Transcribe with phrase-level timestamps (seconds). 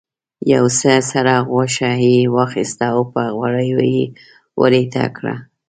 [0.53, 4.03] یو څه سره غوښه یې واخیسته او په غوړیو یې
[4.59, 5.35] ویریته کړه.